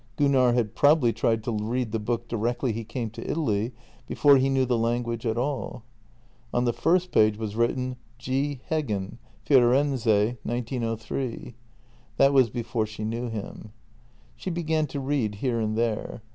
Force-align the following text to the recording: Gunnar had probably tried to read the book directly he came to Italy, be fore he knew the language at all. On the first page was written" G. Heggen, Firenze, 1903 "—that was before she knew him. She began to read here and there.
Gunnar 0.17 0.53
had 0.53 0.73
probably 0.73 1.13
tried 1.13 1.43
to 1.43 1.51
read 1.55 1.91
the 1.91 1.99
book 1.99 2.27
directly 2.27 2.73
he 2.73 2.83
came 2.83 3.11
to 3.11 3.29
Italy, 3.29 3.71
be 4.07 4.15
fore 4.15 4.37
he 4.37 4.49
knew 4.49 4.65
the 4.65 4.75
language 4.75 5.27
at 5.27 5.37
all. 5.37 5.83
On 6.51 6.65
the 6.65 6.73
first 6.73 7.11
page 7.11 7.37
was 7.37 7.55
written" 7.55 7.97
G. 8.27 8.61
Heggen, 8.71 9.19
Firenze, 9.45 10.37
1903 10.43 11.53
"—that 12.17 12.33
was 12.33 12.49
before 12.49 12.87
she 12.87 13.05
knew 13.05 13.29
him. 13.29 13.73
She 14.35 14.49
began 14.49 14.87
to 14.87 14.99
read 14.99 15.35
here 15.35 15.59
and 15.59 15.77
there. 15.77 16.23